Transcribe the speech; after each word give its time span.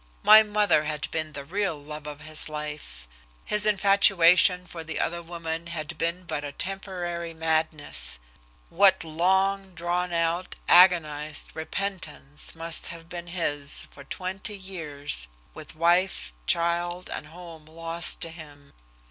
My 0.23 0.41
mother 0.41 0.85
had 0.85 1.11
been 1.11 1.33
the 1.33 1.45
real 1.45 1.77
love 1.77 2.07
of 2.07 2.21
his 2.21 2.49
life. 2.49 3.07
His 3.45 3.67
infatuation 3.67 4.65
for 4.65 4.83
the 4.83 4.99
other 4.99 5.21
woman 5.21 5.67
had 5.67 5.95
been 5.99 6.23
but 6.23 6.43
a 6.43 6.51
temporary 6.51 7.35
madness. 7.35 8.17
What 8.69 9.03
long 9.03 9.75
drawn 9.75 10.11
out, 10.11 10.55
agonized 10.67 11.51
repentance 11.55 12.55
must 12.55 12.87
have 12.87 13.09
been 13.09 13.27
his 13.27 13.85
for 13.91 14.03
twenty 14.03 14.57
years 14.57 15.27
with 15.53 15.75
wife, 15.75 16.33
child 16.47 17.07
and 17.11 17.27
home 17.27 17.65
lost 17.67 18.21
to 18.21 18.29
him! 18.31 18.73